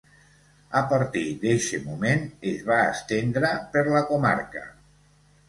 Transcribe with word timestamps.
A 0.77 0.79
partir 0.93 1.21
d'eixe 1.43 1.79
moment 1.89 2.23
es 2.53 2.65
va 2.71 2.79
estendre 2.95 3.53
per 3.77 3.85
la 3.93 4.03
comarca. 4.11 4.67